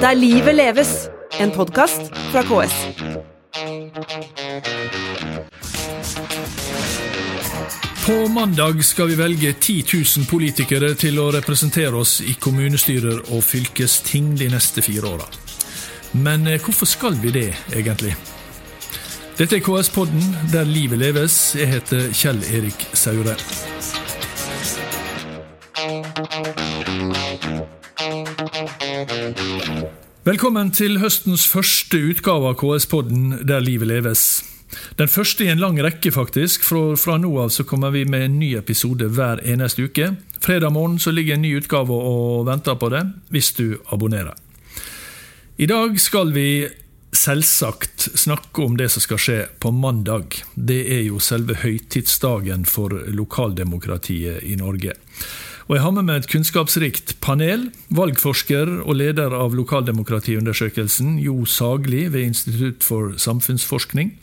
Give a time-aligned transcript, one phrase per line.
[0.00, 1.08] Der livet leves,
[1.40, 2.00] en podkast
[2.30, 2.74] fra KS.
[8.06, 9.84] På mandag skal vi velge 10
[10.16, 15.26] 000 politikere til å representere oss i kommunestyrer og fylkesting de neste fire åra.
[16.12, 18.14] Men eh, hvorfor skal vi det, egentlig?
[19.38, 21.56] Dette er KS-podden, der livet leves.
[21.58, 23.34] Jeg heter Kjell Erik Saure.
[30.28, 34.24] Velkommen til høstens første utgave av KS-podden Der livet leves.
[34.98, 36.66] Den første i en lang rekke, faktisk.
[36.68, 40.10] For fra nå av så kommer vi med en ny episode hver eneste uke.
[40.44, 44.36] Fredag morgen så ligger en ny utgave og venter på det, hvis du abonnerer.
[45.56, 46.68] I dag skal vi
[47.16, 50.42] selvsagt snakke om det som skal skje på mandag.
[50.52, 54.98] Det er jo selve høytidsdagen for lokaldemokratiet i Norge.
[55.68, 57.66] Og Jeg har med meg et kunnskapsrikt panel.
[57.92, 64.14] Valgforsker og leder av lokaldemokratiundersøkelsen, Jo Sagli ved Institutt for samfunnsforskning.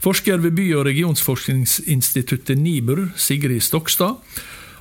[0.00, 4.16] Forsker ved By- og regionsforskningsinstituttet NIBR, Sigrid Stokstad.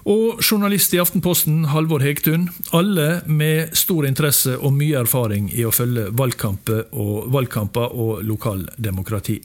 [0.08, 2.48] Og journalist i Aftenposten, Halvor Hegtun.
[2.72, 9.42] Alle med stor interesse og mye erfaring i å følge valgkamper og, valgkamper og lokaldemokrati.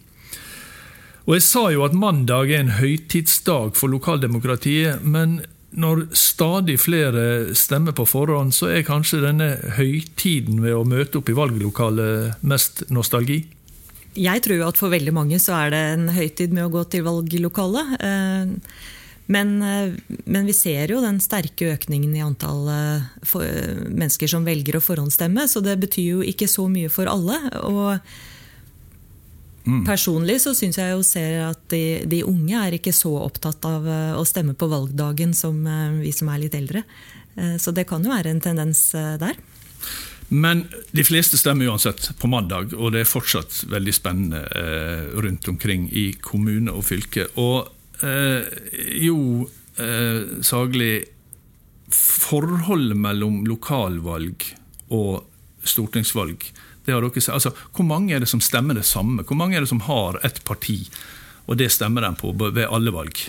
[1.27, 5.41] Og Jeg sa jo at mandag er en høytidsdag for lokaldemokratiet, men
[5.73, 11.31] når stadig flere stemmer på forhånd, så er kanskje denne høytiden ved å møte opp
[11.33, 13.42] i valglokalet mest nostalgi?
[14.12, 17.06] Jeg tror at for veldig mange så er det en høytid med å gå til
[17.06, 17.95] valglokalet.
[18.05, 18.53] Eh,
[19.33, 19.95] men, eh,
[20.27, 23.06] men, vi ser jo den sterke økningen i antall eh,
[23.89, 27.39] mennesker som velger å forhåndsstemme, så det betyr jo ikke så mye for alle.
[27.62, 27.97] og
[29.63, 29.85] Mm.
[29.87, 33.87] Personlig så syns jeg jo ser at de, de, unge er ikke så opptatt av
[33.87, 36.83] eh, å stemme på valgdagen som eh, vi som er litt eldre.
[37.37, 39.39] Eh, så det kan jo være en tendens der.
[40.33, 40.65] Men
[40.97, 44.41] de fleste stemmer uansett på mandag, og det er fortsatt veldig spennende
[45.21, 47.27] rundt omkring i kommune og fylke.
[47.37, 47.69] Og
[48.97, 49.19] jo,
[50.41, 50.95] Sagli,
[51.93, 54.47] forholdet mellom lokalvalg
[54.89, 56.49] og stortingsvalg
[56.84, 59.22] det har dere Altså, hvor mange er det som stemmer det samme?
[59.22, 60.84] Hvor mange er det som har ett parti,
[61.47, 63.28] og det stemmer de på ved alle valg?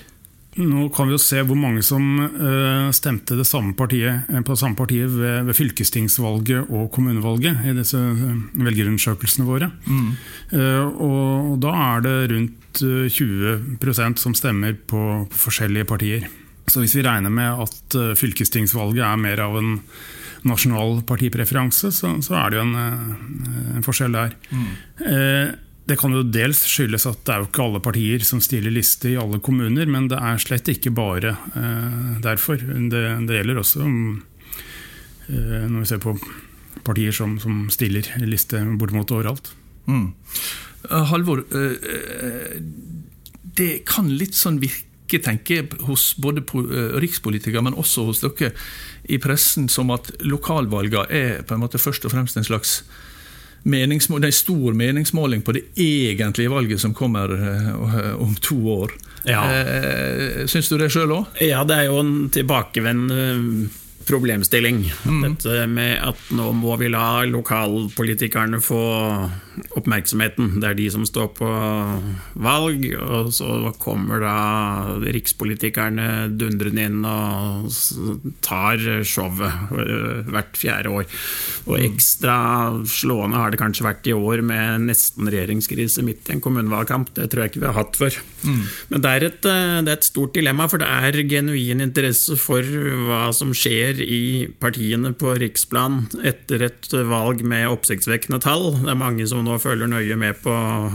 [0.54, 4.54] Nå kan vi jo se hvor mange som uh, stemte det samme partiet, eh, på
[4.54, 9.72] det samme partiet ved, ved, fylkestingsvalget og kommunevalget i disse uh, velgerundersøkelsene våre.
[9.88, 10.12] Mm.
[10.54, 16.30] Uh, og da er det rundt 20% som stemmer på, på, forskjellige partier.
[16.70, 19.76] Så hvis vi regner med at fylkestingsvalget er mer av en
[20.48, 24.36] nasjonal partipreferanse, så, så er det jo en, eh, en forskjell der.
[24.52, 24.72] Mm.
[25.10, 28.72] Eh, det kan jo dels skyldes at det er jo ikke alle partier som stiller
[28.72, 32.62] liste i alle kommuner, men det er slett ikke bare eh, derfor.
[32.62, 36.16] Det, det, gjelder også eh, når vi ser på
[36.84, 39.52] partier som, som stiller liste bortimot overalt.
[39.88, 40.08] Mm.
[40.88, 42.56] Uh, Halvor, uh,
[43.56, 46.42] det kan litt sånn virke tenker hos både
[47.04, 48.54] rikspolitikere, men også hos dere
[49.06, 52.82] i pressen som at lokalvalgene er på en måte først og fremst en slags
[53.64, 58.92] meningsmål, det er stor meningsmåling på det egentlige valget som kommer uh, om to år.
[59.28, 59.44] Ja.
[59.44, 61.40] Uh, Syns du det sjøl òg?
[61.44, 63.70] Ja, det er jo en tilbakevendende
[64.08, 64.84] problemstilling.
[65.06, 65.24] Mm.
[65.26, 68.84] Dette med at nå må vi la lokalpolitikerne få
[69.78, 70.58] oppmerksomheten.
[70.62, 71.50] Det er de som står på
[72.42, 74.38] valg, og så kommer da
[75.14, 76.08] rikspolitikerne
[76.40, 77.70] dundrende inn og
[78.46, 81.06] tar showet øh, hvert fjerde år.
[81.68, 81.86] Og mm.
[81.92, 82.38] ekstra
[82.90, 87.14] slående har det kanskje vært i år med nesten regjeringskrise midt i en kommunevalgkamp.
[87.18, 88.20] Det tror jeg ikke vi har hatt før.
[88.44, 88.64] Mm.
[88.90, 92.38] Men det er, et, øh, det er et stort dilemma, for det er genuin interesse
[92.42, 92.66] for
[93.08, 98.80] hva som skjer skjer i partiene på riksplan etter et valg med oppsiktsvekkende tall.
[98.82, 100.52] Det er mange som nå følger nøye med på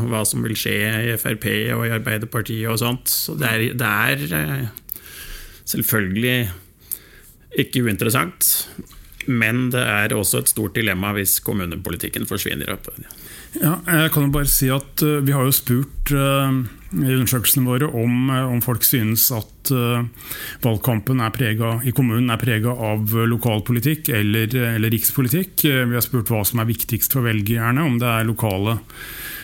[0.09, 3.09] hva som vil skje i Frp og i Arbeiderpartiet og sånt.
[3.09, 4.69] Så det er, det er eh,
[5.65, 6.51] selvfølgelig
[7.59, 8.69] ikke uinteressant.
[9.29, 12.73] Men det er også et stort dilemma hvis kommunepolitikken forsvinner.
[12.73, 12.89] opp.
[13.57, 16.53] Ja, jeg kan jo bare si at uh, Vi har jo spurt uh,
[16.89, 19.73] i undersøkelsene våre om, uh, om folk synes at
[20.65, 25.67] valgkampen preget, i kommunen er prega av lokalpolitikk eller, eller rikspolitikk.
[25.67, 28.79] vi har spurt hva som er viktigst for velgerne, om det er lokale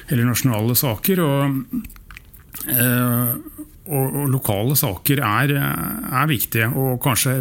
[0.09, 1.21] eller nasjonale saker.
[1.21, 1.61] og
[3.85, 7.37] og, lokale saker er, er, viktige, og kanskje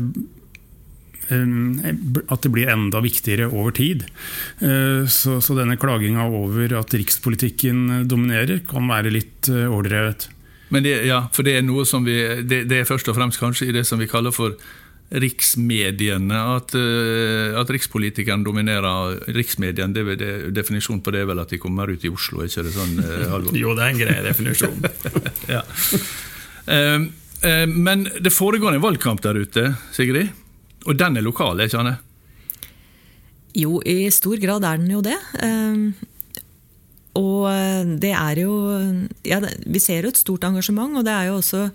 [1.32, 4.06] at det blir enda viktigere over tid.
[4.60, 10.30] Eh, så, så denne klaginga over at rikspolitikken dominerer, kan være litt eh, overdrevet.
[10.74, 13.42] Men det, ja, for det er noe som vi det, det, er først og fremst
[13.42, 14.58] kanskje i det som vi kaller for
[15.14, 16.40] riksmediene.
[16.58, 19.94] At, uh, at rikspolitikeren dominerer riksmediene.
[19.94, 22.66] Det, det, definisjonen på det er vel at de kommer ut i Oslo, er ikke
[22.66, 22.96] det sånn?
[22.98, 24.88] Uh, jo, det er en grei definisjon.
[25.56, 25.62] ja.
[26.72, 27.06] uh,
[27.70, 30.34] men det foregår en valgkamp der ute, Sigrid.
[30.88, 32.02] Og den er lokal, ikke den?
[33.54, 35.18] Jo, i stor grad er den jo det.
[37.14, 37.46] Og
[38.02, 38.54] det er jo
[39.28, 39.38] ja,
[39.70, 41.68] Vi ser jo et stort engasjement, og det er jo også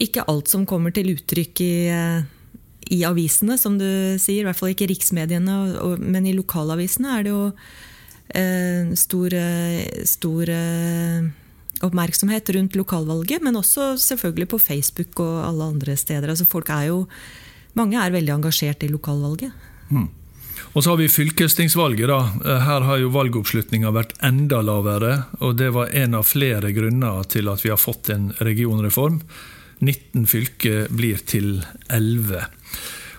[0.00, 1.74] ikke alt som kommer til uttrykk i,
[2.96, 3.86] i avisene, som du
[4.16, 4.40] sier.
[4.40, 5.58] I hvert fall ikke riksmediene,
[6.00, 7.44] men i lokalavisene er det jo
[8.32, 9.36] eh, stor,
[10.08, 11.28] stor eh,
[11.84, 13.44] oppmerksomhet rundt lokalvalget.
[13.44, 16.32] Men også selvfølgelig på Facebook og alle andre steder.
[16.32, 17.04] Altså folk er jo,
[17.78, 19.52] mange er veldig engasjert i lokalvalget.
[19.90, 20.08] Mm.
[20.72, 22.08] Og så har vi fylkestingsvalget.
[22.08, 22.20] da.
[22.64, 25.24] Her har jo valgoppslutninga vært enda lavere.
[25.40, 29.20] og Det var en av flere grunner til at vi har fått en regionreform.
[29.80, 32.46] 19 fylker blir til 11.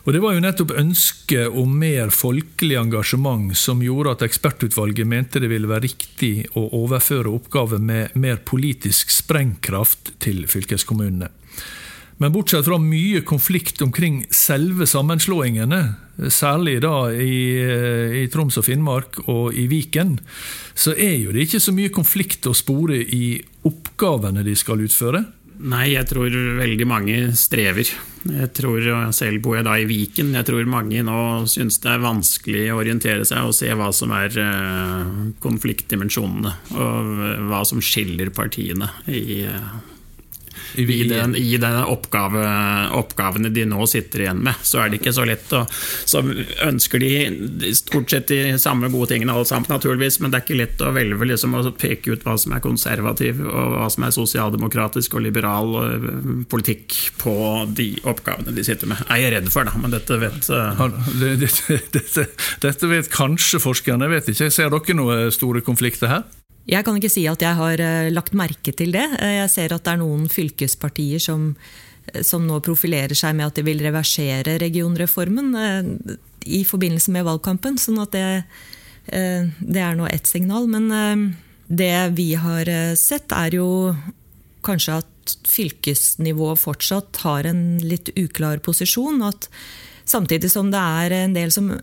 [0.03, 5.39] Og Det var jo nettopp ønsket om mer folkelig engasjement som gjorde at ekspertutvalget mente
[5.39, 11.29] det ville være riktig å overføre oppgaver med mer politisk sprengkraft til fylkeskommunene.
[12.23, 15.81] Men bortsett fra mye konflikt omkring selve sammenslåingene,
[16.31, 17.33] særlig da i,
[18.21, 20.15] i, Troms og Finnmark og i Viken,
[20.71, 23.35] så er jo det ikke så mye konflikt å spore i
[23.67, 25.25] oppgavene de skal utføre.
[25.67, 26.31] Nei, jeg tror
[26.61, 27.91] veldig mange strever.
[28.23, 30.31] Jeg tror, Selv bor jeg da i Viken.
[30.39, 31.19] Jeg tror mange nå
[31.51, 37.15] syns det er vanskelig å orientere seg og se hva som er eh, konfliktdimensjonene, og
[37.51, 39.75] hva som skiller partiene i eh,
[40.75, 42.43] i, den, i den oppgave,
[42.97, 44.59] oppgavene de nå sitter igjen med.
[44.65, 45.69] Så er det ikke så lett Og,
[46.09, 46.21] Så
[46.65, 50.59] ønsker de stort sett de samme gode tingene alle sammen, naturligvis, men det er ikke
[50.59, 54.15] lett å velge liksom, å peke ut hva som er konservativ, og hva som er
[54.15, 57.35] sosialdemokratisk og liberal og eh, politikk på
[57.75, 59.03] de oppgavene de sitter med.
[59.09, 60.85] Er jeg redd for, da, men dette vet uh...
[61.19, 62.27] dette, dette,
[62.63, 64.53] dette vet kanskje forskerne, jeg vet ikke.
[64.53, 66.25] Ser dere noen store konflikter her?
[66.69, 69.05] Jeg kan ikke si at jeg har eh, lagt merke til det.
[69.19, 71.49] Eh, jeg ser at det er noen fylkespartier som,
[72.07, 75.51] eh, som nå profilerer seg med at de vil reversere regionreformen
[76.47, 77.79] i forbindelse med valgkampen.
[77.79, 78.43] sånn at det,
[79.59, 80.67] det er nå ett signal.
[80.71, 81.35] Men
[81.67, 82.67] det vi har
[82.99, 83.95] sett, er jo
[84.63, 89.23] kanskje at fylkesnivået fortsatt har en litt uklar posisjon.
[89.23, 89.49] At
[90.07, 91.73] samtidig som det er en del som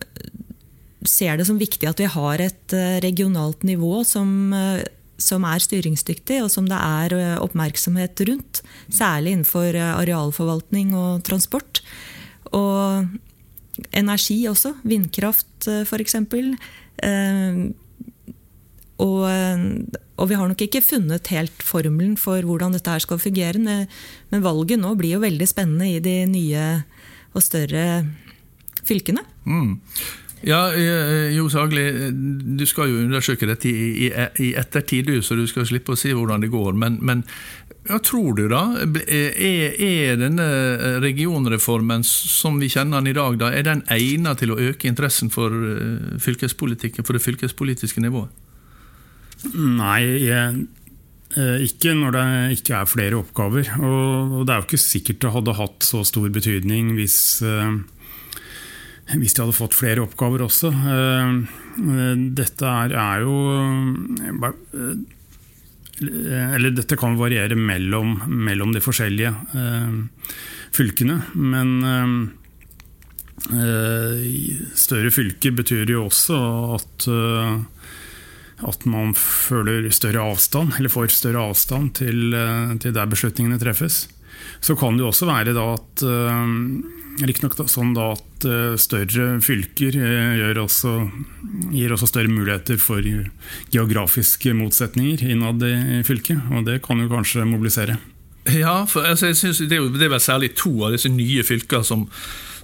[1.07, 4.83] ser det som viktig at vi har et eh, regionalt nivå som, eh,
[5.21, 8.63] som er styringsdyktig, og som det er eh, oppmerksomhet rundt.
[8.93, 11.83] Særlig innenfor arealforvaltning og transport.
[12.57, 13.09] Og
[13.97, 14.75] energi også.
[14.85, 16.17] Vindkraft, f.eks.
[19.01, 23.57] Og, og, vi har nok ikke funnet helt formelen for hvordan dette her skal fungere.
[23.63, 26.67] Men valget nå blir jo veldig spennende i de nye
[27.33, 27.87] og større
[28.85, 29.25] fylkene.
[29.47, 29.79] Mm.
[30.47, 31.85] Ja, eh, Jo Sagli,
[32.57, 34.11] du skal jo undersøke dette i, i,
[34.41, 36.73] i ettertid, så du skal slippe å si hvordan det går.
[36.81, 37.25] Men, men
[37.89, 38.63] hva tror du, da?
[39.05, 40.47] Er, er, denne
[41.05, 45.33] regionreformen som vi kjenner den i dag, da, er den egnet til å øke interessen
[45.33, 48.33] for eh, fylkespolitikken, for det fylkespolitiske nivået?
[49.57, 50.61] Nei, eh,
[51.65, 52.27] ikke når det
[52.59, 53.75] ikke er flere oppgaver.
[53.77, 57.21] Og det er jo ikke sikkert det hadde hatt så stor betydning hvis
[59.19, 60.71] hvis de hadde fått flere oppgaver også.
[60.71, 61.31] Eh,
[62.37, 63.37] dette er, er jo
[64.71, 64.99] eh,
[66.55, 70.29] Eller dette kan variere mellom, mellom de forskjellige eh,
[70.77, 71.23] fylkene.
[71.35, 72.37] Men
[74.77, 76.37] større fylker betyr jo også
[76.77, 77.07] at,
[78.69, 82.37] at man føler større avstand, eller får større avstand til,
[82.85, 84.03] til der beslutningene treffes.
[84.61, 86.05] Så kan det jo også være at
[87.19, 90.95] Riktignok sånn da at eh, større fylker eh, også,
[91.75, 93.05] gir også større muligheter for
[93.75, 97.99] geografiske motsetninger innad i fylket, og det kan jo kanskje mobilisere.
[98.49, 101.85] Ja, for altså, jeg synes det, det er vel særlig to av disse nye fylkene
[101.85, 102.07] som,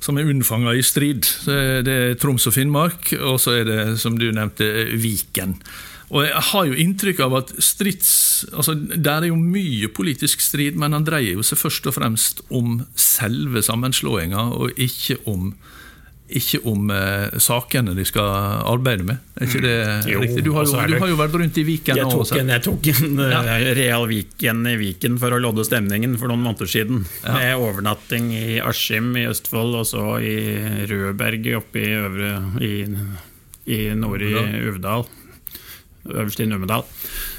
[0.00, 1.28] som er unnfanga i strid.
[1.44, 5.58] Det er Troms og Finnmark, og så er det, som du nevnte, Viken.
[6.14, 8.10] Og jeg har jo inntrykk av at strids
[8.52, 12.44] altså Der er jo mye politisk strid, men han dreier jo seg først og fremst
[12.54, 15.50] om selve sammenslåinga, og ikke om
[16.26, 18.26] ikke om eh, sakene de skal
[18.66, 19.20] arbeide med.
[19.38, 20.08] Er ikke det mm.
[20.10, 20.42] jo, riktig?
[20.42, 22.88] Du har, jo, du har, jo, vært rundt i Viken jeg tok, en, jeg tok
[22.90, 23.42] en ja.
[23.52, 27.04] Eh, real Viken i Viken for å lodde stemningen for noen måneder siden.
[27.22, 27.36] Ja.
[27.36, 30.34] Med overnatting i Askim i Østfold, og så i
[30.90, 32.74] Rødberget oppe i, øvre, i,
[33.76, 34.34] i nord i
[34.66, 35.06] Uvdal
[36.14, 36.84] øverst i Numedal.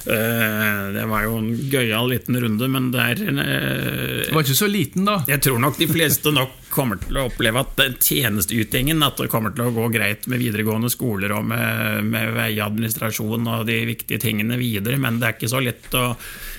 [0.08, 4.70] Eh, det var jo en gøyal liten runde, men det er Det var ikke så
[4.72, 5.22] liten, da?
[5.28, 9.30] Jeg tror nok de fleste nok kommer til å oppleve at den tjenesteytingen At det
[9.32, 14.22] kommer til å gå greit med videregående skoler og med, med veiadministrasjon og de viktige
[14.22, 16.06] tingene videre, men det er ikke så lett å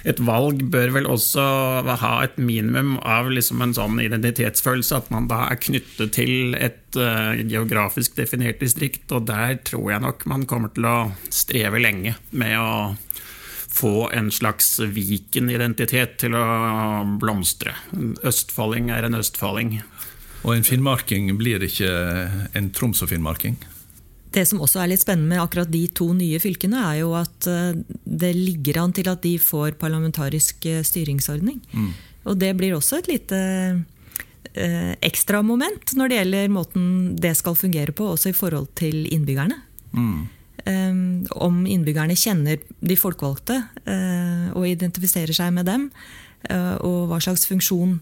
[0.08, 1.42] Et valg bør vel også
[2.00, 6.96] ha et minimum av liksom en sånn identitetsfølelse, at man da er knyttet til et
[6.96, 10.96] uh, geografisk definert distrikt, og der tror jeg nok man kommer til å
[11.34, 12.70] streve lenge med å
[13.68, 16.44] få en slags Viken-identitet til å
[17.20, 17.74] blomstre.
[18.26, 19.78] Østfolding er en østfolding.
[20.46, 21.90] Og en finnmarking blir ikke
[22.56, 23.58] en Troms og finnmarking?
[24.32, 27.48] Det som også er litt spennende med akkurat de to nye fylkene, er jo at
[27.48, 31.62] eh, det ligger an til at de får parlamentarisk eh, styringsordning.
[31.72, 31.92] Mm.
[32.28, 33.38] Og det blir også et lite
[34.52, 39.06] eh, ekstra moment når det gjelder måten det skal fungere på, også i forhold til
[39.08, 39.62] innbyggerne.
[39.96, 40.28] Mm.
[40.68, 43.54] Um, om innbyggerne kjenner de folkevalgte
[43.88, 45.86] uh, og identifiserer seg med dem,
[46.50, 47.94] uh, og hva slags funksjon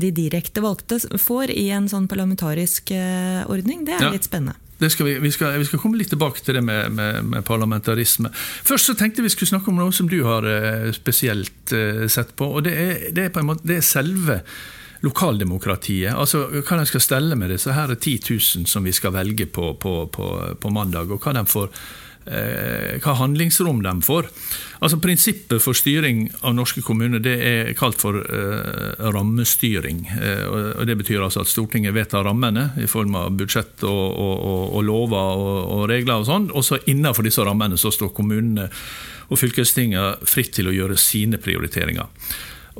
[0.00, 4.12] de direkte valgte får i en sånn parlamentarisk uh, ordning, det er ja.
[4.14, 4.60] litt spennende.
[4.80, 8.30] Skal vi, vi, skal, vi, skal, komme litt tilbake til det med, med, med, parlamentarisme.
[8.64, 10.46] Først så tenkte vi skulle snakke om noe som du har
[10.96, 11.74] spesielt
[12.08, 12.48] sett på.
[12.48, 14.38] og Det er, det er, måte, det er selve
[15.06, 16.14] lokaldemokratiet.
[16.14, 19.74] Altså Hva de skal stelle med disse her 10 000 som vi skal velge på,
[19.80, 20.30] på, på,
[20.60, 21.70] på mandag, og hva, de får,
[22.28, 24.28] eh, hva handlingsrom de får.
[24.80, 30.04] Altså Prinsippet for styring av norske kommuner det er kalt for eh, rammestyring.
[30.20, 34.36] Eh, og Det betyr altså at Stortinget vedtar rammene i form av budsjett og, og,
[34.36, 38.68] og, og lover og, regler, og sånn, og så innenfor disse rammene så står kommunene
[39.30, 42.08] og fylkestingene fritt til å gjøre sine prioriteringer.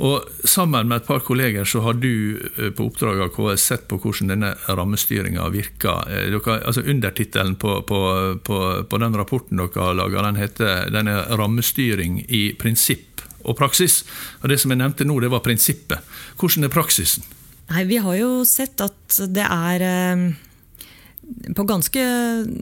[0.00, 3.86] Og Sammen med et par kolleger så har du eh, på oppdrag av KS sett
[3.90, 6.08] på hvordan denne rammestyringa virker.
[6.08, 8.00] Dere, altså Undertittelen på, på,
[8.44, 14.02] på, på, den rapporten dere har laga, den heter denne 'Rammestyring i prinsipp og praksis'.
[14.40, 16.00] Og Det som jeg nevnte nå, det var prinsippet.
[16.40, 17.26] Hvordan er praksisen?
[17.70, 20.24] Nei, Vi har jo sett at det er eh,
[21.54, 22.00] på ganske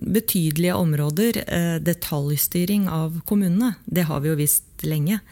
[0.02, 1.38] betydelige områder
[1.80, 3.76] detaljstyring av kommunene.
[3.86, 5.22] Det har vi jo visst lenge.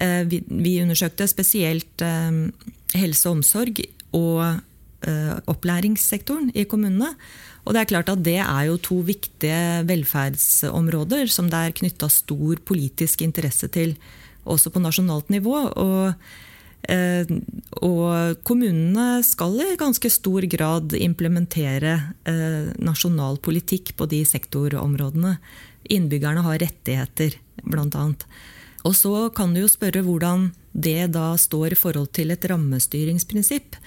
[0.00, 2.40] Eh, vi undersøkte spesielt eh,
[2.96, 3.80] helse og omsorg
[4.16, 4.42] og
[5.08, 7.14] eh, opplæringssektoren i kommunene.
[7.66, 12.10] Og det er klart at det er jo to viktige velferdsområder som det er knytta
[12.12, 13.96] stor politisk interesse til,
[14.46, 15.56] også på nasjonalt nivå.
[15.74, 16.28] Og,
[17.82, 21.96] og kommunene skal i ganske stor grad implementere
[22.78, 25.34] nasjonal politikk på de sektorområdene.
[25.90, 27.34] Innbyggerne har rettigheter,
[27.66, 28.28] blant annet.
[28.86, 33.78] Og så kan du jo spørre hvordan det da står i forhold til et rammestyringsprinsipp.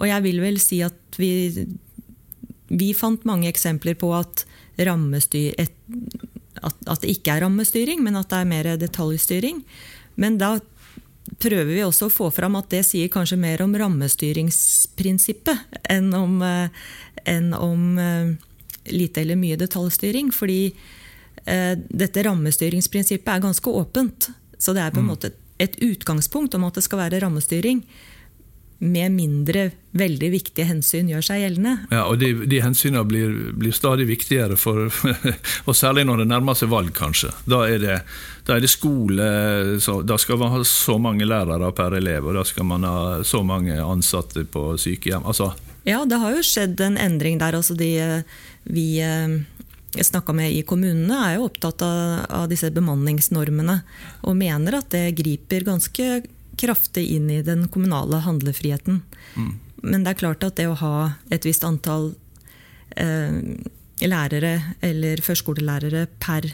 [0.00, 1.30] Og jeg vil vel si at vi,
[2.68, 4.44] vi fant mange eksempler på at,
[4.76, 9.62] et, at, at, det ikke er rammestyring, men at det er mer detaljstyring.
[10.18, 10.58] Men da
[11.40, 16.42] prøver vi også å få fram at det sier kanskje mer om rammestyringsprinsippet enn om,
[16.42, 16.68] eh,
[17.30, 18.34] enn om eh,
[18.92, 20.32] lite eller mye detaljstyring.
[20.34, 20.74] Fordi
[21.44, 24.30] dette rammestyringsprinsippet er ganske åpent.
[24.56, 25.12] Så det er på en mm.
[25.12, 27.84] måte et utgangspunkt om at det skal være rammestyring.
[28.84, 31.74] Med mindre veldig viktige hensyn gjør seg gjeldende.
[31.94, 34.90] Ja, og De, de hensynene blir, blir, stadig viktigere, for,
[35.68, 37.30] og særlig når det nærmer seg valg, kanskje.
[37.48, 38.00] Da er det,
[38.48, 39.28] da er det skole,
[39.80, 42.98] så, da skal man ha så mange lærere per elev, og da skal man ha
[43.24, 45.24] så mange ansatte på sykehjem.
[45.24, 45.52] Altså,
[45.84, 47.56] ja, det har jo skjedd en endring der.
[47.56, 47.90] Altså de,
[48.64, 49.38] vi eh,
[50.02, 53.80] snakka med i kommunene, er jo opptatt av, av, disse bemanningsnormene.
[54.26, 56.24] Og mener at det griper ganske
[56.58, 59.02] kraftig inn i den kommunale handlefriheten.
[59.34, 59.54] Mm.
[59.84, 60.96] Men det er klart at det å ha
[61.34, 62.12] et visst antall
[62.96, 63.40] eh,
[64.04, 66.48] lærere eller førskolelærere per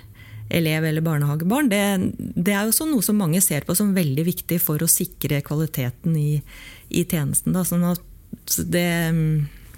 [0.51, 1.83] elev eller barnehagebarn, det,
[2.19, 5.39] det, er jo også noe som mange ser på som veldig viktig for å sikre
[5.47, 6.41] kvaliteten i,
[6.91, 7.55] i tjenesten.
[7.55, 7.63] Da.
[7.67, 8.03] Sånn at
[8.67, 8.89] det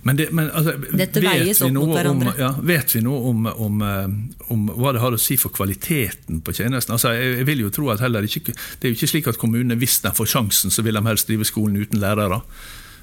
[0.02, 2.32] men, det, men altså, Dette veies opp mot hverandre.
[2.32, 5.54] Om, ja, vet vi noe om, om, eh, om, hva det har å si for
[5.54, 6.96] kvaliteten på tjenesten?
[6.96, 9.78] Altså, jeg, vil jo tro at heller ikke, Det er jo ikke slik at kommunene,
[9.78, 12.40] hvis de får sjansen, så vil de helst drive skolen uten lærere.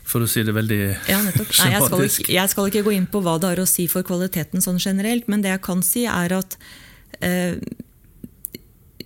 [0.09, 3.05] For å si det veldig ja, Nei, jeg, skal ikke, jeg skal ikke gå inn
[3.11, 6.07] på hva det har å si for kvaliteten sånn generelt, men det jeg kan si,
[6.09, 6.57] er at
[7.23, 7.61] eh,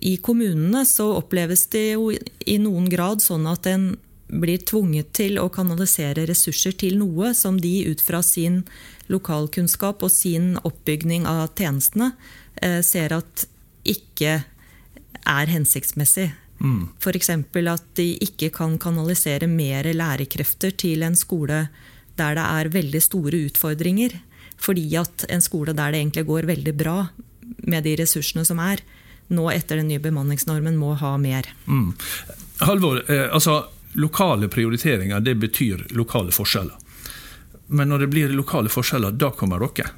[0.04, 3.92] i kommunene så oppleves det jo i noen grad sånn at en
[4.40, 8.62] blir tvunget til å kanalisere ressurser til noe som de ut fra sin
[9.12, 12.12] lokalkunnskap og sin oppbygning av tjenestene
[12.62, 13.46] eh, ser at
[13.84, 14.40] ikke
[15.24, 16.30] er hensiktsmessig.
[16.64, 16.88] Mm.
[17.00, 17.30] F.eks.
[17.30, 21.66] at de ikke kan kanalisere mer lærekrefter til en skole
[22.18, 24.16] der det er veldig store utfordringer.
[24.60, 26.98] Fordi at en skole der det egentlig går veldig bra
[27.66, 28.80] med de ressursene som er,
[29.34, 31.48] nå etter den nye bemanningsnormen må ha mer.
[31.66, 31.92] Mm.
[32.64, 33.64] Halvor, eh, altså
[33.94, 36.74] lokale prioriteringer det betyr lokale forskjeller.
[37.66, 39.90] Men når det blir lokale forskjeller, da kommer dere.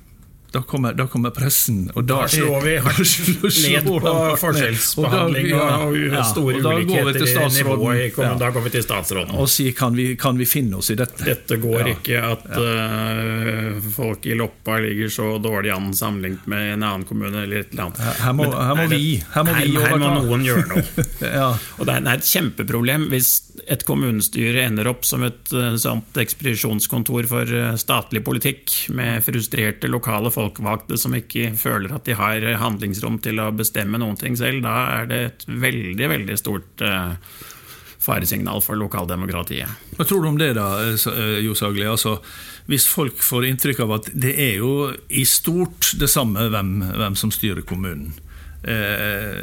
[0.52, 2.98] Da kommer, da kommer pressen, og da, Da slår vi hardt
[3.66, 8.18] ned på forskjellsbehandling Og da- og, og ja, store og går vi ulikheter i nivået.
[8.22, 8.30] Ja.
[8.40, 9.34] Da går vi til statsråden.
[9.36, 11.24] Og sier kan vi, kan vi finne oss i dette?
[11.26, 11.94] Dette går Ja.
[11.96, 17.42] ikke at uh, folk i Loppa ligger så dårlig an sammenlignet med en annen kommune.
[17.42, 17.98] eller et eller annet.
[18.06, 20.84] Her- her må- her må vi- her må vi her, her må noen gjøre noe.
[21.36, 21.50] Ja.
[21.78, 23.30] Og det er, et kjempeproblem hvis
[23.68, 29.88] et kommunestyre ender opp som et eh, sånt ekspedisjonskontor for eh, statlig politikk, med frustrerte
[29.90, 34.62] lokale folkevalgte som ikke føler at de har handlingsrom til å bestemme noen ting selv.
[34.64, 37.14] Da er det et veldig, veldig stort eh,
[38.06, 39.68] faresignal for lokaldemokratiet.
[39.98, 41.86] Hva tror du om det, da, eh, Jo Sagli?
[41.90, 42.18] Altså,
[42.70, 47.18] hvis folk får inntrykk av at det er jo i stort det samme hvem, hvem
[47.18, 48.12] som styrer kommunen,
[48.66, 49.42] eh,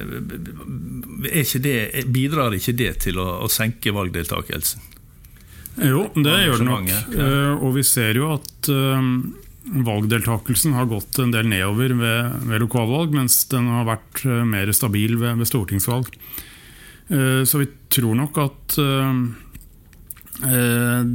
[1.27, 1.77] er ikke det,
[2.13, 4.89] bidrar ikke det til å, å senke valgdeltakelsen?
[5.81, 6.89] Jo, det gjør det nok.
[6.91, 6.99] Ja.
[7.17, 9.07] Eh, Og vi ser jo at eh,
[9.63, 14.71] valgdeltakelsen har gått en del nedover ved, ved lokalvalg, mens den har vært eh, mer
[14.75, 16.09] stabil ved, ved stortingsvalg.
[17.09, 19.13] Eh, Så vi tror nok at eh,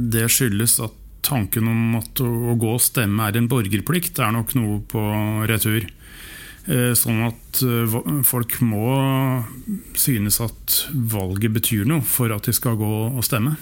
[0.09, 4.55] det skyldes at tanken om at å, gå og stemme er en borgerplikt, er nok
[4.57, 5.01] noe på
[5.49, 5.85] retur.
[6.69, 7.59] Sånn at
[8.29, 8.93] folk må
[9.97, 13.55] synes at valget betyr noe for at de skal gå og stemme.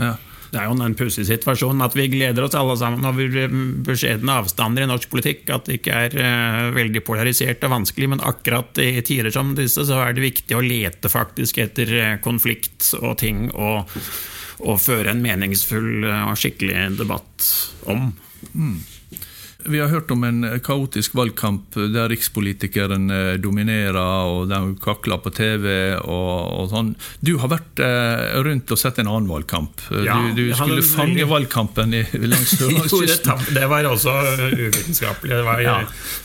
[0.00, 0.14] Ja.
[0.52, 3.54] Det er jo en pussig situasjonen at vi gleder oss alle sammen over
[3.86, 5.46] beskjedne avstander i norsk politikk.
[5.54, 9.86] At det ikke er uh, veldig polarisert og vanskelig, men akkurat i tider som disse
[9.88, 13.88] så er det viktig å lete faktisk etter eh, konflikt og ting og,
[14.82, 17.48] føre en meningsfull eh, og skikkelig debatt
[17.88, 18.10] om.
[19.64, 25.30] Vi har hørt om en kaotisk valgkamp der rikspolitikeren eh, dominerer, og de kakler på
[25.34, 25.66] TV
[26.02, 26.92] og, og sånn.
[27.20, 29.84] Du har vært eh, rundt og sett en annen valgkamp.
[30.04, 32.02] Ja, du du skulle veldig- fange valgkampen i,
[32.32, 33.44] langs Sørlandskysten.
[33.54, 34.14] det var også
[34.56, 35.34] uvitenskapelig.
[35.36, 35.76] Det var, Ja.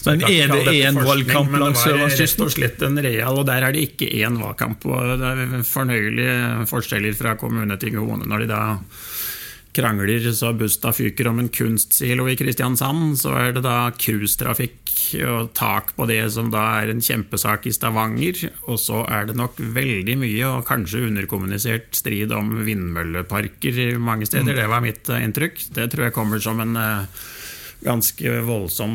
[0.07, 2.43] Men er det én valgkamp langs Sørlandskysten?
[2.43, 4.85] rett og slett en real, og der er det ikke én valgkamp.
[4.85, 8.61] og Det er fornøyelige forskjeller fra kommune til kommune når de da
[9.77, 14.83] krangler så busta fyker om en kunstsilo i Kristiansand, så er det da cruisetrafikk
[15.27, 18.41] og tak på det som da er en kjempesak i Stavanger.
[18.67, 24.57] Og så er det nok veldig mye, og kanskje underkommunisert, strid om vindmølleparker mange steder.
[24.57, 25.67] Det var mitt eh, inntrykk.
[25.77, 27.25] Det tror jeg kommer som en eh,
[27.85, 28.93] ganske voldsom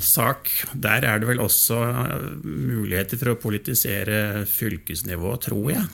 [0.00, 0.48] sak.
[0.74, 5.86] Der er det vel også eh, muligheter for å politisere fylkesnivået, tror jeg.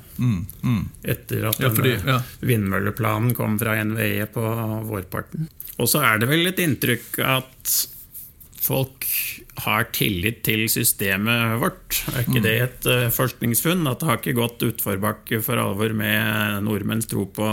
[1.04, 2.20] Etter at Ja, fordi- ja.
[2.40, 4.44] vindmølleplanen kom fra NVE på
[4.88, 5.48] vårparten.
[5.78, 7.86] Og så er det vel et inntrykk at
[8.60, 9.06] folk
[9.64, 12.02] har tillit til systemet vårt.
[12.14, 13.86] Er ikke det et eh, forskningsfunn?
[13.90, 17.48] At det har ikke gått utforbakke for alvor med nordmenns tro på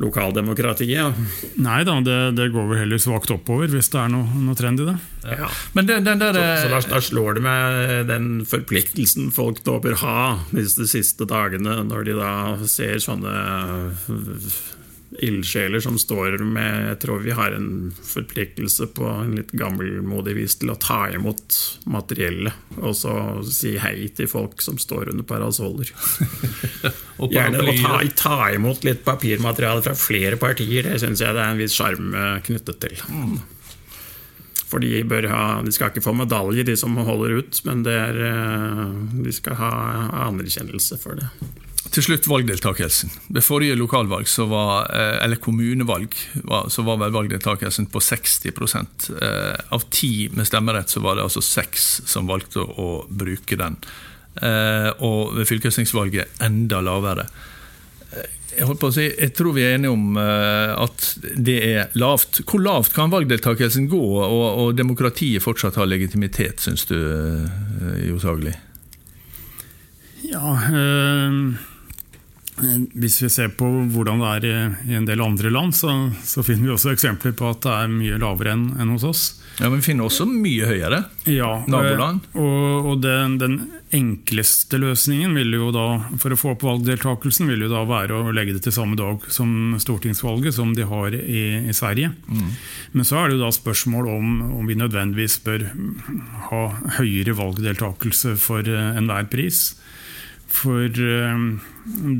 [0.00, 1.20] lokaldemokratiet?
[1.60, 4.82] Nei da, det, det går vel heller svakt oppover, hvis det er noe, noe trend
[4.82, 4.96] i det.
[5.28, 5.50] Ja.
[5.76, 9.76] Men den, den der Så, eh, så da, slår det med den forpliktelsen folk da
[9.82, 10.18] bør ha
[10.54, 12.34] disse siste dagene, når de da
[12.70, 13.34] ser sånne
[15.26, 20.56] ildsjeler som står med Jeg tror vi har en forpliktelse på en litt gammelmodig vis
[20.60, 21.58] til å ta imot
[21.90, 23.14] materiellet, og så
[23.46, 25.92] si hei til folk som står under parasoller.
[27.20, 31.44] og Gjerne å ta, ta imot litt papirmateriale fra flere partier, det syns jeg det
[31.44, 32.14] er en viss sjarm
[32.46, 33.00] knyttet til.
[34.70, 37.96] For de, bør ha, de skal ikke få medalje, de som holder ut, men det
[37.98, 38.84] er, eh,
[39.24, 39.72] de skal ha
[40.28, 41.26] anerkjennelse for det.
[41.90, 43.10] Til slutt valgdeltakelsen.
[43.34, 46.14] Ved forrige lokalvalg, var, eh, eller kommunevalg,
[46.70, 51.42] så var vel valgdeltakelsen på 60 Eh, Av ti med stemmerett så var det altså
[51.42, 53.76] seks som valgte å bruke den.
[54.40, 57.26] Eh, Og ved fylkestingsvalget enda lavere.
[58.56, 62.40] Jeg, på å si, jeg tror vi er enige om at det er lavt.
[62.44, 68.18] Hvor lavt kan valgdeltakelsen gå, og, og demokratiet fortsatt ha legitimitet, syns du, eh, Jo
[68.18, 68.54] Sagli?
[70.30, 71.69] Ja, eh,
[72.94, 74.46] Hvis vi ser på hvordan det er
[74.90, 75.92] i, en del andre land, så,
[76.26, 79.22] så finner vi også eksempler på at det er mye lavere enn enn hos oss.
[79.60, 81.02] Ja, Men vi finner også mye høyere.
[81.28, 82.22] Ja, Naboland?
[82.32, 83.56] eh, Og, og den, den
[83.92, 85.86] enkleste løsningen vil jo da,
[86.22, 89.26] for å få opp valgdeltakelsen, vil jo da være å legge det til samme dag
[89.32, 92.12] som stortingsvalget, som de har i, i Sverige.
[92.30, 95.66] Men så er det jo da spørsmål om, om vi nødvendigvis bør
[96.50, 96.62] ha
[97.00, 99.74] høyere valgdeltakelse for eh, enhver pris.
[100.50, 101.42] For eh,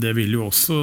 [0.00, 0.78] det vil jo også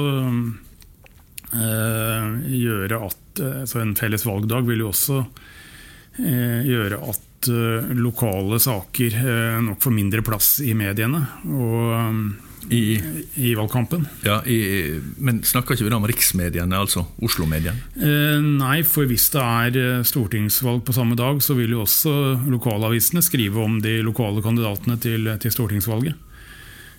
[1.56, 2.26] eh,
[2.58, 5.22] gjøre at eh, Så en felles valgdag vil jo også
[6.18, 7.46] gjøre at
[7.94, 9.14] lokale saker
[9.62, 11.20] nok får mindre plass i mediene.
[11.46, 12.32] Og,
[12.74, 12.98] I,
[13.38, 14.02] i valgkampen.
[14.26, 17.78] ja, i, men snakker ikke vi da om riksmediene, altså Oslo-mediene?
[17.94, 22.16] Eh, nei, for hvis det er stortingsvalg på samme dag, så vil jo også
[22.50, 26.18] lokalavisene skrive om de lokale kandidatene til, til stortingsvalget.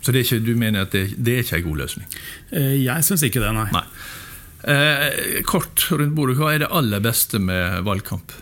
[0.02, 2.12] Så det er ikke, du mener at det, det er ikke en god løsning?
[2.56, 3.66] Eh, jeg syns ikke det, nei.
[3.76, 3.86] Nei.
[4.70, 8.36] Eh, kort rundt bordet, hva er det aller beste med valgkamp?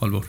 [0.00, 0.28] Halvor?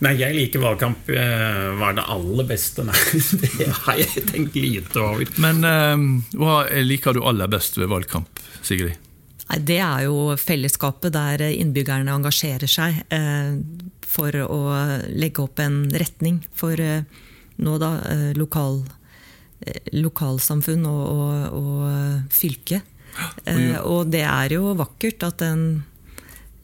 [0.00, 1.10] Nei, jeg liker valgkamp.
[1.12, 2.86] Hva er det aller beste?
[2.88, 2.96] Nei,
[3.42, 5.30] det har jeg tenkt lite over.
[5.42, 6.08] Men eh,
[6.40, 8.96] hva liker du aller best ved valgkamp, Sigrid?
[9.50, 13.58] Nei, Det er jo fellesskapet der innbyggerne engasjerer seg eh,
[14.10, 14.60] for å
[15.10, 17.02] legge opp en retning for eh,
[17.60, 18.99] nå da eh, lokal, eh,
[19.92, 22.80] lokalsamfunn og, og, og fylke.
[23.44, 25.82] Eh, og det er jo vakkert at en,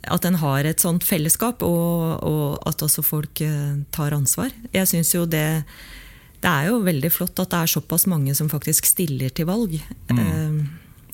[0.06, 4.54] at en har et sånt fellesskap, og, og at også folk eh, tar ansvar.
[4.72, 5.46] Jeg syns jo det
[6.36, 9.72] det er jo veldig flott at det er såpass mange som faktisk stiller til valg.
[10.12, 10.58] Eh,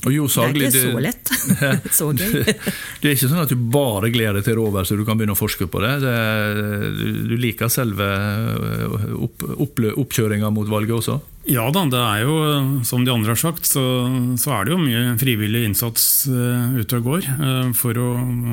[0.03, 1.33] Og Jo det er ikke så lett.
[1.99, 2.41] så gøy.
[2.43, 5.37] Det er ikke sånn at du bare gleder deg til råvær så du kan begynne
[5.37, 5.93] å forske på det.
[6.03, 6.17] det
[6.99, 8.09] du, du liker selve
[9.15, 11.21] opp, opp, oppkjøringa mot valget også?
[11.47, 12.35] Ja da, det er jo,
[12.87, 13.83] som de andre har sagt, så,
[14.39, 18.11] så er det jo mye frivillig innsats uh, ute og går eh, for å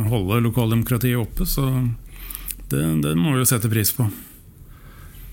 [0.10, 1.46] holde lokaldemokratiet oppe.
[1.50, 1.68] Så
[2.70, 4.10] det, det må vi jo sette pris på.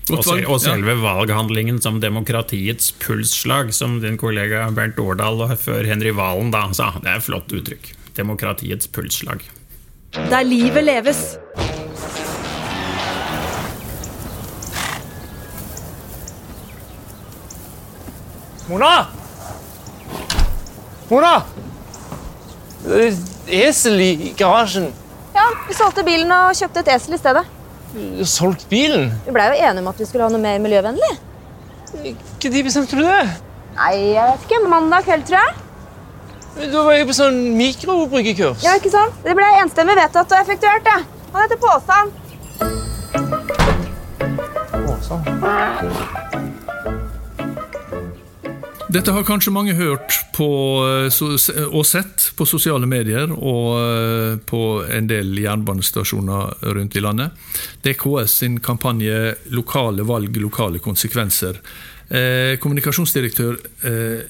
[0.09, 0.71] Og, sel og Ja.
[0.71, 6.71] selve valghandlingen som demokratiets pulsslag, som din kollega Bernt Årdal og før Henry Valen da
[6.71, 6.91] sa.
[7.01, 7.91] Det er et flott uttrykk.
[8.15, 9.41] Demokratiets pulsslag.
[10.13, 11.37] Der livet leves.
[18.69, 19.05] Mona!
[21.09, 21.33] Mona!
[22.83, 24.89] Det er et esel i garasjen.
[25.35, 27.45] Ja, vi solgte bilen og kjøpte et esel i stedet.
[28.27, 29.11] Solgt bilen.
[29.25, 31.13] Vi blei jo enige om at vi skulle ha noe mer miljøvennlig.
[31.93, 33.21] Når bestemte du det?
[33.77, 34.61] Nei, jeg vet ikke.
[34.69, 35.53] Mandag kveld, tror jeg.
[36.73, 38.63] Da var jeg på sånn mikrobryggekurs.
[38.65, 39.13] Ja, ikke sant?
[39.23, 40.99] Det ble enstemmig vedtatt og effektuert, det.
[41.33, 42.15] Han heter Påsan.
[45.07, 46.25] Sånn.
[48.97, 50.47] Dette har kanskje mange hørt på,
[50.81, 57.35] eh, og sett på sosiale medier og eh, på en del jernbanestasjoner rundt i landet.
[57.83, 61.59] Det er KS sin kampanje 'Lokale valg, lokale konsekvenser'.
[62.09, 64.25] Eh, kommunikasjonsdirektør eh,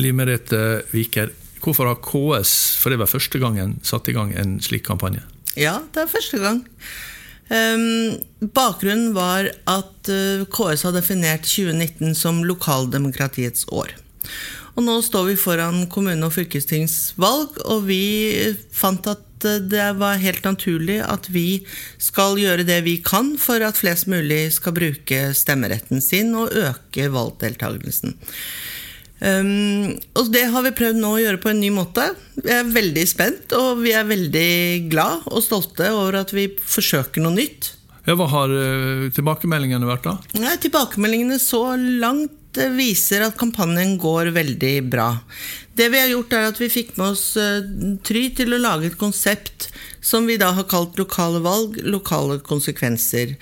[0.00, 0.62] Liv Merete
[0.94, 5.20] Viker, hvorfor har KS for det var første gangen satt i gang en slik kampanje?
[5.56, 6.64] Ja, det er første gang.
[7.52, 13.92] Um, bakgrunnen var at uh, KS har definert 2019 som lokaldemokratiets år.
[14.76, 18.02] Og nå står vi foran kommune- og fylkestingsvalg, og vi
[18.76, 21.62] fant at det var helt naturlig at vi
[22.02, 27.08] skal gjøre det vi kan for at flest mulig skal bruke stemmeretten sin og øke
[27.12, 28.16] valgdeltakelsen.
[29.16, 32.04] Um, og det har vi prøvd nå å gjøre på en ny måte.
[32.36, 34.50] Vi er veldig spent, og vi er veldig
[34.92, 37.72] glad og stolte over at vi forsøker noe nytt.
[38.06, 40.42] Ja, hva har uh, tilbakemeldingene vært, da?
[40.42, 45.10] Nei, tilbakemeldingene så langt eh, viser at kampanjen går veldig bra.
[45.76, 47.64] Det vi har gjort, er at vi fikk med oss eh,
[48.06, 49.70] Try til å lage et konsept
[50.04, 53.34] som vi da har kalt lokale valg, lokale konsekvenser.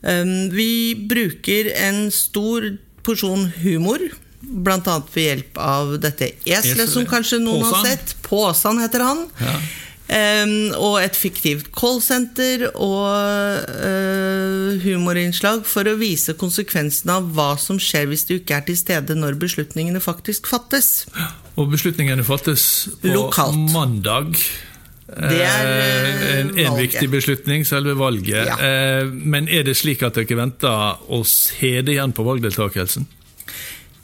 [0.00, 2.66] Um, vi bruker en stor
[3.06, 4.02] porsjon humor,
[4.40, 7.76] annet ved hjelp av dette eselet, som kanskje noen Påsan.
[7.76, 8.14] har sett.
[8.24, 9.26] Påsan heter han.
[9.38, 9.68] Um,
[10.10, 13.04] og et fiktivt callsenter og
[13.70, 18.78] uh, humorinnslag for å vise konsekvensene av hva som skjer hvis du ikke er til
[18.80, 21.06] stede når beslutningene faktisk fattes.
[21.54, 23.70] Og beslutningene fattes på Lokalt.
[23.74, 24.34] mandag.
[25.10, 28.46] Det er, Eh, en, en viktig beslutning, selve valget.
[28.46, 28.56] Ja.
[28.58, 33.06] Eh, Men er det slik at dere venter å se det igjen på valgdeltakelsen?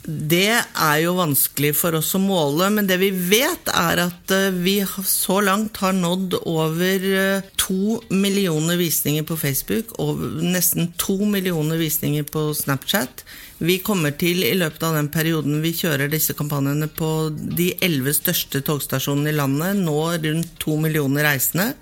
[0.07, 4.55] Det er jo vanskelig for oss å måle, men det vi vet er at eh,
[4.55, 11.17] vi så langt har nådd over eh, to millioner visninger på Facebook og nesten to
[11.27, 13.25] millioner visninger på Snapchat.
[13.59, 18.15] Vi kommer til i løpet av den perioden vi kjører disse kampanjene på de elleve
[18.15, 21.73] største togstasjonene i landet, nå rundt to millioner reisende.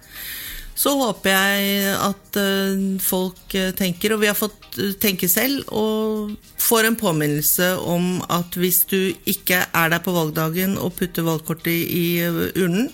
[0.76, 5.64] Så håper jeg at eh, folk eh, tenker, og vi har fått eh, tenke selv,
[5.72, 11.24] og får en påminnelse om at hvis du ikke er der på valgdagen og putter
[11.24, 12.20] valgkortet i
[12.60, 12.90] urnen,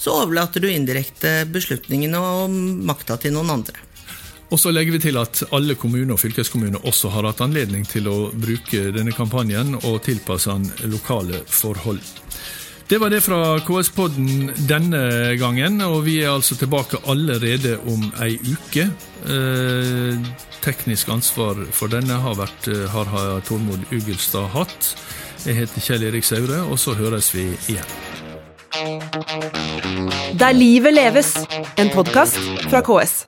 [0.00, 2.56] så overlater du indirekte beslutningene og
[2.88, 3.84] makta til noen andre.
[4.46, 8.06] Og så legger vi til at alle kommuner og fylkeskommuner også har hatt anledning til
[8.08, 12.00] å bruke denne kampanjen og tilpasse den lokale forhold.
[12.86, 15.00] Det var det fra KS-podden denne
[15.40, 18.86] gangen, og vi er altså tilbake allerede om ei uke.
[19.26, 20.28] Eh,
[20.62, 24.92] teknisk ansvar for denne har, vært, har, har Tormod Ugelstad hatt.
[25.42, 27.90] Jeg heter Kjell Erik Saure, og så høres vi igjen.
[30.38, 31.34] Der livet leves,
[31.82, 32.38] en podkast
[32.70, 33.24] fra KS.